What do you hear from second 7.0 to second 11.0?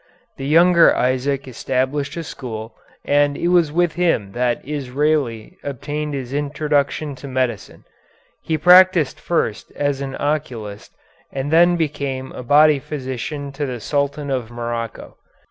to medicine. He practised first as an oculist